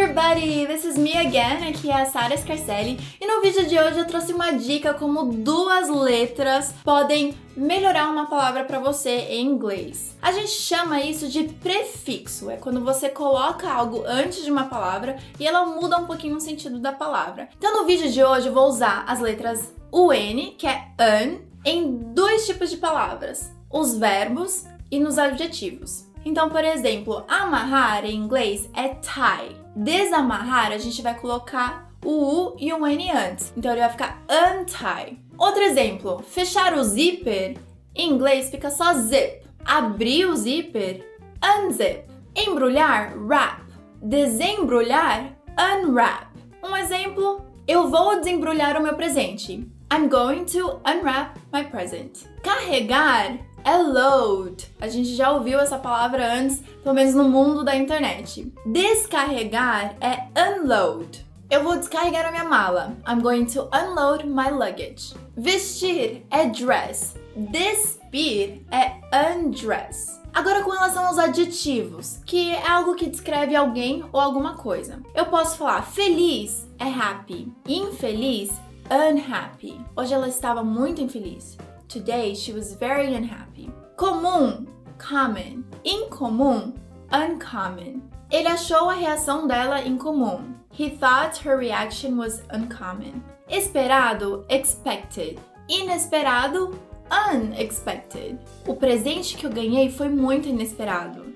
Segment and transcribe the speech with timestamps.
[0.00, 0.66] everybody!
[0.66, 4.06] This is me again, aqui é a Sara Scarcelli e no vídeo de hoje eu
[4.06, 10.16] trouxe uma dica como duas letras podem melhorar uma palavra para você em inglês.
[10.22, 15.18] A gente chama isso de prefixo, é quando você coloca algo antes de uma palavra
[15.38, 17.50] e ela muda um pouquinho o sentido da palavra.
[17.58, 22.14] Então no vídeo de hoje eu vou usar as letras UN, que é an, em
[22.14, 26.09] dois tipos de palavras, os verbos e nos adjetivos.
[26.24, 29.56] Então, por exemplo, amarrar em inglês é tie.
[29.74, 33.52] Desamarrar, a gente vai colocar o U e um N antes.
[33.56, 35.18] Então ele vai ficar untie.
[35.38, 37.56] Outro exemplo, fechar o zíper,
[37.94, 39.40] em inglês fica só zip.
[39.64, 41.04] Abrir o zíper,
[41.42, 42.04] unzip.
[42.34, 43.62] Embrulhar, wrap.
[44.02, 46.28] Desembrulhar, unwrap.
[46.62, 49.68] Um exemplo, eu vou desembrulhar o meu presente.
[49.92, 52.26] I'm going to unwrap my present.
[52.42, 54.70] Carregar é load.
[54.80, 58.52] A gente já ouviu essa palavra antes, pelo menos no mundo da internet.
[58.66, 61.26] Descarregar é unload.
[61.50, 62.96] Eu vou descarregar a minha mala.
[63.08, 65.14] I'm going to unload my luggage.
[65.36, 67.14] Vestir é dress.
[67.34, 69.00] Despir é
[69.34, 70.20] undress.
[70.32, 75.02] Agora com relação aos adjetivos, que é algo que descreve alguém ou alguma coisa.
[75.12, 78.50] Eu posso falar feliz é happy, infeliz
[78.90, 79.80] unhappy.
[79.96, 81.58] Hoje ela estava muito infeliz.
[81.90, 83.68] Today she was very unhappy.
[83.96, 85.64] Comum, common.
[85.84, 86.78] Incomum,
[87.10, 88.02] uncommon.
[88.30, 90.54] Ele achou a reação dela incomum.
[90.70, 93.24] He thought her reaction was uncommon.
[93.50, 95.40] Esperado, expected.
[95.68, 96.78] Inesperado,
[97.10, 98.38] unexpected.
[98.68, 101.34] O presente que eu ganhei foi muito inesperado.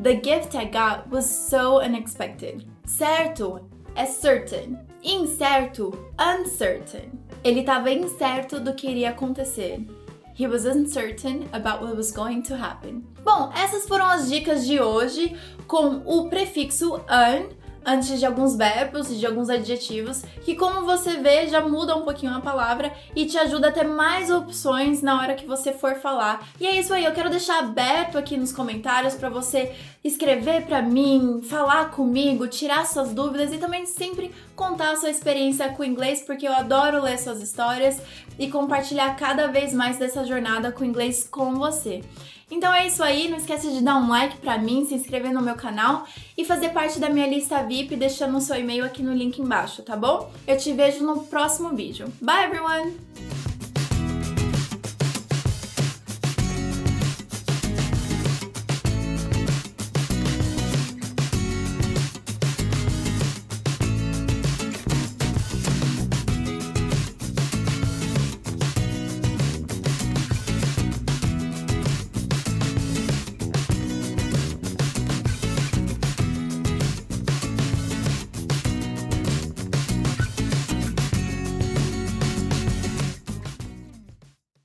[0.00, 2.64] The gift I got was so unexpected.
[2.86, 3.60] Certo
[3.96, 4.78] é certain.
[5.02, 7.10] Incerto, uncertain.
[7.46, 9.78] Ele estava incerto do que iria acontecer.
[10.36, 13.04] He was uncertain about what was going to happen.
[13.22, 15.36] Bom, essas foram as dicas de hoje
[15.68, 17.46] com o prefixo un
[17.86, 22.02] antes de alguns verbos e de alguns adjetivos, que como você vê já muda um
[22.02, 25.94] pouquinho a palavra e te ajuda a ter mais opções na hora que você for
[25.94, 26.48] falar.
[26.60, 29.72] E é isso aí, eu quero deixar aberto aqui nos comentários para você
[30.02, 35.68] escrever para mim, falar comigo, tirar suas dúvidas e também sempre contar a sua experiência
[35.68, 38.00] com o inglês, porque eu adoro ler suas histórias
[38.38, 42.02] e compartilhar cada vez mais dessa jornada com o inglês com você.
[42.50, 45.42] Então é isso aí, não esquece de dar um like pra mim, se inscrever no
[45.42, 46.06] meu canal
[46.38, 49.82] e fazer parte da minha lista VIP deixando o seu e-mail aqui no link embaixo,
[49.82, 50.30] tá bom?
[50.46, 52.06] Eu te vejo no próximo vídeo.
[52.20, 53.25] Bye everyone!